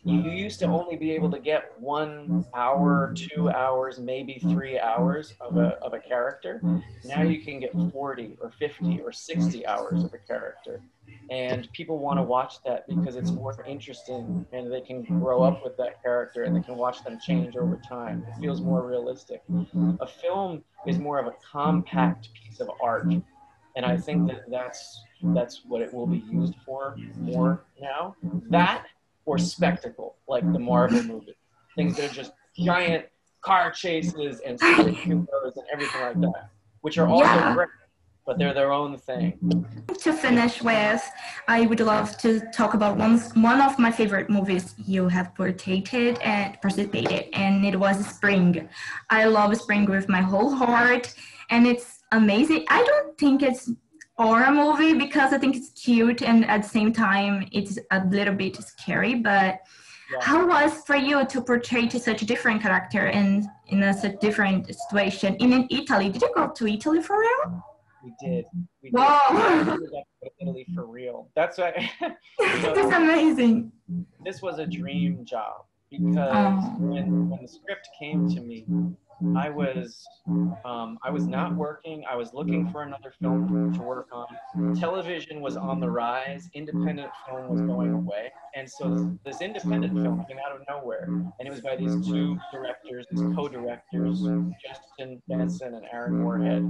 You 0.05 0.21
used 0.23 0.59
to 0.61 0.67
only 0.67 0.97
be 0.97 1.13
able 1.13 1.31
to 1.31 1.39
get 1.39 1.79
one 1.79 2.45
hour, 2.55 3.15
two 3.15 3.51
hours, 3.51 4.01
maybe 4.01 4.39
three 4.41 4.77
hours 4.79 5.35
of 5.41 5.57
a, 5.57 5.77
of 5.81 5.93
a 5.95 6.01
character. 6.01 6.61
Now 7.05 7.23
you 7.23 7.41
can 7.41 7.61
get 7.61 7.73
40 7.93 8.37
or 8.41 8.51
50 8.51 9.01
or 9.03 9.13
60 9.13 9.65
hours 9.67 10.03
of 10.03 10.13
a 10.13 10.19
character. 10.19 10.81
And 11.31 11.73
people 11.73 11.99
want 11.99 12.19
to 12.19 12.23
watch 12.23 12.63
that 12.65 12.87
because 12.89 13.17
it's 13.17 13.31
more 13.31 13.55
interesting 13.67 14.45
and 14.53 14.71
they 14.71 14.83
can 14.83 15.03
grow 15.03 15.43
up 15.43 15.65
with 15.65 15.77
that 15.79 16.03
character 16.03 16.45
and 16.45 16.55
they 16.55 16.61
can 16.61 16.77
watch 16.77 17.03
them 17.05 17.19
change 17.25 17.57
over 17.57 17.81
time. 17.89 18.25
It 18.29 18.41
feels 18.41 18.61
more 18.61 18.87
realistic. 18.87 19.43
Mm-hmm. 19.51 19.95
A 20.01 20.07
film 20.07 20.63
is 20.87 20.99
more 20.99 21.19
of 21.19 21.27
a 21.27 21.35
compact 21.51 22.29
piece 22.35 22.61
of 22.61 22.71
art. 22.83 23.07
And 23.77 23.87
I 23.87 23.97
think 23.97 24.29
that 24.29 24.51
that's, 24.51 25.03
that's 25.23 25.63
what 25.67 25.81
it 25.81 25.95
will 25.95 26.07
be 26.07 26.19
used 26.31 26.55
for 26.67 26.97
more 27.17 27.65
now. 27.81 28.15
Mm-hmm. 28.25 28.51
That 28.51 28.87
or 29.25 29.39
spectacle, 29.39 30.17
like 30.29 30.51
the 30.53 30.59
Marvel 30.59 31.03
movie. 31.05 31.37
Things 31.77 31.97
that 31.97 32.11
are 32.11 32.15
just 32.15 32.33
giant 32.59 33.07
car 33.41 33.71
chases 33.71 34.41
and 34.41 34.59
superheroes 34.59 35.57
and 35.57 35.65
everything 35.73 36.01
like 36.01 36.21
that, 36.21 36.51
which 36.83 36.99
are 36.99 37.09
also 37.09 37.25
Yeah. 37.25 37.55
great, 37.55 37.69
but 38.25 38.39
they're 38.39 38.55
their 38.55 38.73
own 38.73 38.97
thing. 38.99 39.39
to 40.05 40.13
finish 40.13 40.63
with, 40.63 41.03
I 41.49 41.67
would 41.67 41.81
love 41.81 42.17
to 42.19 42.41
talk 42.53 42.75
about 42.75 42.97
one 42.97 43.19
one 43.35 43.61
of 43.61 43.79
my 43.79 43.91
favorite 43.91 44.31
movies 44.31 44.75
you 44.87 45.09
have 45.09 45.35
portrayed 45.35 46.19
and 46.23 46.61
participated, 46.61 47.29
and 47.33 47.65
it 47.65 47.77
was 47.79 47.97
Spring. 48.07 48.69
I 49.11 49.25
love 49.25 49.57
Spring 49.57 49.85
with 49.87 50.09
my 50.09 50.21
whole 50.21 50.51
heart, 50.55 51.13
and 51.51 51.67
it's 51.67 52.03
amazing. 52.13 52.65
I 52.69 52.83
don't 52.85 53.19
think 53.19 53.43
it's 53.43 53.71
horror 54.19 54.53
movie 54.53 54.95
because 54.95 55.33
I 55.33 55.39
think 55.39 55.57
it's 55.57 55.71
cute 55.71 56.23
and 56.23 56.45
at 56.45 56.63
the 56.63 56.69
same 56.69 56.93
time 56.93 57.49
it's 57.51 57.79
a 57.91 58.05
little 58.07 58.35
bit 58.35 58.57
scary. 58.63 59.15
But 59.15 59.61
Yeah. 60.13 60.19
how 60.21 60.47
was 60.47 60.73
for 60.87 60.97
you 60.97 61.25
to 61.33 61.41
portray 61.41 61.85
to 61.89 61.99
such 61.99 62.21
a 62.23 62.27
different 62.27 62.61
character 62.63 63.07
and 63.19 63.31
in 63.69 63.83
a 63.83 63.93
such 63.95 64.17
different 64.21 64.67
situation? 64.83 65.35
In, 65.37 65.53
in 65.55 65.67
Italy, 65.71 66.11
did 66.11 66.21
you 66.23 66.31
go 66.35 66.49
to 66.59 66.67
Italy 66.67 67.01
for 67.03 67.17
real? 67.19 67.63
We 68.03 68.13
did. 68.21 68.45
We 68.83 68.91
did. 68.91 68.95
Wow. 68.95 69.21
We 69.31 69.37
got 69.39 69.65
to 69.79 69.79
go 69.81 70.03
to 70.25 70.31
Italy 70.41 70.67
for 70.75 70.87
real. 70.87 71.29
That's 71.37 71.59
why 71.59 71.91
That's 72.39 72.95
amazing. 72.97 73.73
this 74.25 74.43
was 74.43 74.59
a 74.59 74.67
dream 74.67 75.25
job 75.25 75.65
because 75.91 76.17
Oh. 76.19 76.77
when 76.79 77.29
when 77.31 77.43
the 77.43 77.49
script 77.49 77.89
came 77.99 78.29
to 78.35 78.41
me, 78.41 78.65
I 79.37 79.49
was 79.51 80.05
um, 80.65 80.99
I 81.03 81.11
was 81.11 81.27
not 81.27 81.55
working. 81.55 82.05
I 82.09 82.17
was 82.17 82.33
looking 82.33 82.69
for 82.71 82.83
another 82.83 83.13
film 83.21 83.73
to 83.75 83.83
work 83.83 84.09
on. 84.13 84.27
Television 84.77 85.41
was 85.41 85.57
on 85.57 85.81
the 85.81 85.91
rise. 85.91 86.49
Independent 86.55 87.11
film 87.27 87.49
was 87.49 87.61
going 87.63 87.93
away, 87.93 88.31
and 88.55 88.69
so 88.69 88.85
this 89.25 89.41
independent 89.41 89.95
film 90.05 90.25
came 90.29 90.39
out 90.45 90.53
of 90.55 90.63
nowhere, 90.69 91.05
and 91.39 91.49
it 91.49 91.51
was 91.51 91.61
by 91.61 91.77
these 91.77 91.95
two 92.07 92.39
directors, 92.53 93.07
these 93.11 93.21
co-directors, 93.37 94.23
Justin 94.65 95.23
Benson 95.29 95.75
and 95.75 95.87
Aaron 95.93 96.15
Moorhead, 96.17 96.63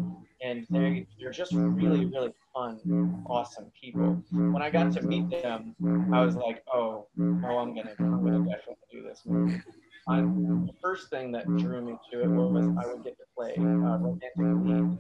and 0.42 0.66
they 0.71 1.06
they're 1.21 1.30
just 1.30 1.52
really 1.52 2.06
really 2.06 2.32
fun, 2.54 2.78
awesome 3.26 3.71
people. 3.80 4.23
When 4.52 4.62
I 4.62 4.71
got 4.71 4.92
to 4.92 5.02
meet 5.02 5.30
them, 5.30 5.75
I 6.12 6.25
was 6.25 6.37
like, 6.37 6.62
oh, 6.73 7.06
oh, 7.21 7.59
I'm 7.59 7.75
gonna, 7.75 7.94
I'm 7.99 8.25
gonna 8.25 8.38
definitely 8.44 8.76
do 8.92 9.02
this 9.02 9.23
movie. 9.26 9.61
I, 10.09 10.16
the 10.16 10.23
mm-hmm. 10.23 10.66
first 10.80 11.11
thing 11.11 11.30
that 11.32 11.47
mm-hmm. 11.47 11.59
drew 11.59 11.80
me 11.80 11.97
to 12.11 12.23
it 12.23 12.28
was 12.28 12.56
I 12.56 12.66
mm-hmm. 12.66 12.90
would 12.90 13.04
get 13.04 13.16
to 13.18 13.25
play 13.37 13.54
uh, 13.56 13.62
romantic 13.62 14.32
lead. 14.37 14.99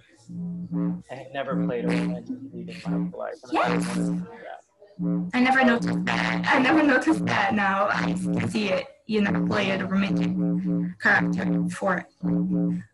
I 1.10 1.14
had 1.14 1.32
never 1.32 1.66
played 1.66 1.84
a 1.84 1.88
romantic 1.88 2.36
lead 2.52 2.70
in 2.70 3.10
my 3.10 3.18
life, 3.18 3.34
and 3.44 3.58
I 3.58 3.68
always 3.68 3.86
wanted 3.88 4.04
to 4.04 4.10
do 4.10 4.26
that. 4.44 4.62
I 5.34 5.40
never 5.40 5.64
noticed 5.64 6.04
that. 6.04 6.46
I 6.46 6.58
never 6.60 6.82
noticed 6.82 7.26
that. 7.26 7.54
Now 7.54 7.88
I 7.90 8.14
see 8.48 8.68
it. 8.68 8.86
You 9.06 9.22
never 9.22 9.44
played 9.46 9.80
a 9.80 9.86
romantic 9.86 10.30
character 11.00 11.68
for 11.70 11.98
it. 11.98 12.06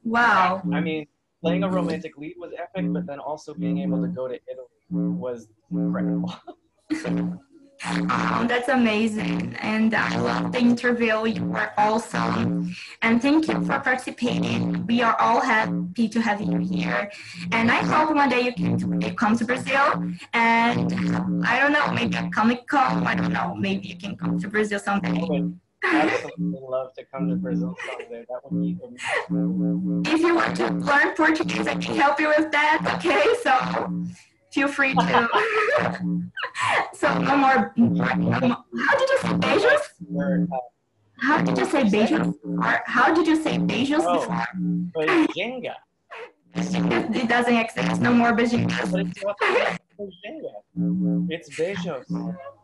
Wow. 0.05 0.63
I 0.73 0.81
mean, 0.81 1.07
playing 1.43 1.63
a 1.65 1.69
romantic 1.69 2.17
lead 2.17 2.37
was 2.39 2.53
epic, 2.59 2.91
but 2.93 3.07
then 3.07 3.19
also 3.19 3.53
being 3.53 3.79
able 3.79 4.01
to 4.01 4.09
go 4.09 4.29
to 4.29 4.35
Italy 4.35 4.67
was 4.91 5.49
incredible. 5.71 6.35
Oh, 7.87 8.45
that's 8.49 8.69
amazing. 8.69 9.57
And 9.61 9.95
I 9.95 10.19
love 10.19 10.53
the 10.53 10.59
interview. 10.59 11.27
You 11.27 11.45
were 11.45 11.71
awesome. 11.77 12.75
And 13.03 13.23
thank 13.23 13.49
you 13.49 13.65
for 13.65 13.79
participating. 13.81 14.87
We 14.87 15.03
are 15.03 15.17
all 15.21 15.41
happy 15.41 16.09
to 16.09 16.21
have 16.21 16.41
you 16.41 16.59
here. 16.59 17.11
And 17.53 17.71
I 17.71 17.77
hope 17.77 18.15
one 18.15 18.29
day 18.29 18.41
you 18.41 18.53
can 18.53 19.01
you 19.01 19.13
come 19.15 19.37
to 19.37 19.45
Brazil. 19.45 20.03
And 20.33 20.93
I 21.47 21.61
don't 21.61 21.73
know, 21.73 21.93
maybe 21.93 22.17
a 22.17 22.29
Comic 22.31 22.67
Con. 22.67 23.07
I 23.07 23.15
don't 23.15 23.33
know. 23.33 23.55
Maybe 23.55 23.89
you 23.89 23.97
can 23.97 24.17
come 24.17 24.39
to 24.41 24.49
Brazil 24.49 24.79
someday. 24.79 25.27
But 25.27 25.95
absolutely 25.95 26.61
love 26.61 26.93
to 26.95 27.05
come 27.05 27.29
to 27.29 27.37
Brazil 27.37 27.77
someday. 27.87 28.25
That 28.29 28.41
would 28.45 28.61
be 28.61 28.79
amazing. 28.85 30.05
If 30.07 30.21
you 30.21 30.35
want 30.35 30.57
to 30.57 30.71
learn 30.71 31.15
Portuguese, 31.15 31.67
I 31.69 31.75
can 31.77 31.97
help 31.97 32.19
you 32.21 32.29
with 32.29 32.51
that. 32.51 32.83
Okay, 32.97 33.25
so 33.43 33.55
feel 34.53 34.69
free 34.69 34.95
to. 34.95 35.29
so 36.95 37.19
no 37.19 37.37
more. 37.37 37.73
How 37.77 38.95
did 38.99 39.09
you 39.11 39.19
say 39.19 39.35
beijos? 39.45 39.83
Uh, 40.19 40.57
How 41.21 41.43
did 41.43 41.59
you 41.59 41.65
say 41.67 41.83
beijos? 41.85 42.35
Or 42.45 42.81
how 42.87 43.13
did 43.15 43.27
you 43.27 43.37
say 43.43 43.59
beijos 43.59 44.05
Oh. 44.07 44.15
before? 44.21 44.47
but 44.95 45.09
Jenga. 45.37 45.75
It 46.55 47.29
doesn't 47.29 47.57
exist. 47.57 48.01
No 48.01 48.13
more 48.13 48.33
beijinhos. 48.33 48.71
It's 48.73 49.23
not 49.25 49.37
Jenga. 50.23 50.53
It's 51.31 51.49
beijos. 51.57 52.05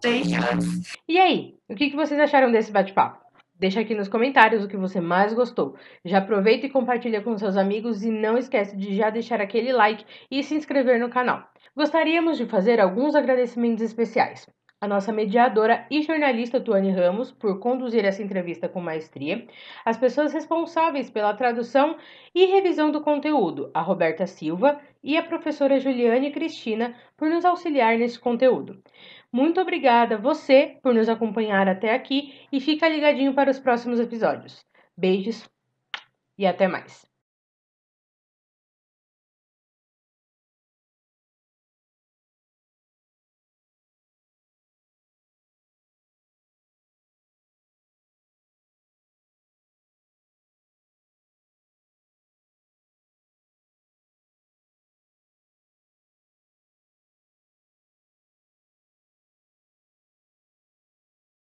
Beijos. 0.02 0.64
E 1.08 1.18
aí, 1.18 1.56
o 1.68 1.74
que 1.74 1.90
que 1.90 1.96
vocês 1.96 2.18
acharam 2.20 2.50
desse 2.52 2.70
bate-papo? 2.72 3.23
Deixa 3.56 3.80
aqui 3.80 3.94
nos 3.94 4.08
comentários 4.08 4.64
o 4.64 4.68
que 4.68 4.76
você 4.76 5.00
mais 5.00 5.32
gostou. 5.32 5.76
Já 6.04 6.18
aproveita 6.18 6.66
e 6.66 6.70
compartilha 6.70 7.22
com 7.22 7.38
seus 7.38 7.56
amigos 7.56 8.02
e 8.02 8.10
não 8.10 8.36
esquece 8.36 8.76
de 8.76 8.96
já 8.96 9.10
deixar 9.10 9.40
aquele 9.40 9.72
like 9.72 10.04
e 10.28 10.42
se 10.42 10.56
inscrever 10.56 10.98
no 10.98 11.08
canal. 11.08 11.48
Gostaríamos 11.76 12.36
de 12.36 12.46
fazer 12.46 12.80
alguns 12.80 13.14
agradecimentos 13.14 13.82
especiais. 13.82 14.48
A 14.80 14.88
nossa 14.88 15.12
mediadora 15.12 15.86
e 15.90 16.02
jornalista 16.02 16.60
Tuane 16.60 16.90
Ramos, 16.90 17.32
por 17.32 17.58
conduzir 17.58 18.04
essa 18.04 18.22
entrevista 18.22 18.68
com 18.68 18.80
maestria. 18.80 19.46
As 19.84 19.96
pessoas 19.96 20.32
responsáveis 20.32 21.08
pela 21.08 21.32
tradução 21.32 21.96
e 22.34 22.44
revisão 22.46 22.90
do 22.90 23.00
conteúdo, 23.00 23.70
a 23.72 23.80
Roberta 23.80 24.26
Silva 24.26 24.78
e 25.02 25.16
a 25.16 25.22
professora 25.22 25.80
Juliane 25.80 26.32
Cristina, 26.32 26.94
por 27.16 27.30
nos 27.30 27.44
auxiliar 27.44 27.96
nesse 27.96 28.18
conteúdo. 28.18 28.82
Muito 29.34 29.60
obrigada 29.60 30.16
você 30.16 30.78
por 30.80 30.94
nos 30.94 31.08
acompanhar 31.08 31.66
até 31.66 31.92
aqui 31.92 32.46
e 32.52 32.60
fica 32.60 32.88
ligadinho 32.88 33.34
para 33.34 33.50
os 33.50 33.58
próximos 33.58 33.98
episódios. 33.98 34.64
Beijos 34.96 35.42
e 36.38 36.46
até 36.46 36.68
mais. 36.68 37.04